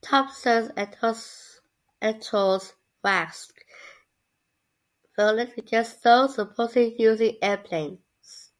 [0.00, 0.72] Thompson's
[2.02, 2.72] editorials
[3.04, 3.52] waxed
[5.14, 8.50] virulent against those opposing using airplanes.